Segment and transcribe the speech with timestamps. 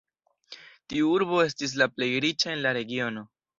[0.93, 3.27] Tiu urbo estis la plej riĉa en la regiono.